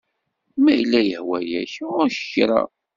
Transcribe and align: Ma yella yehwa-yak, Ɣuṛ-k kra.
Ma 0.63 0.71
yella 0.77 0.99
yehwa-yak, 1.03 1.73
Ɣuṛ-k 1.89 2.19
kra. 2.33 2.61